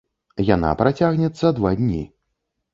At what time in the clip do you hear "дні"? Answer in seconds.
1.85-2.03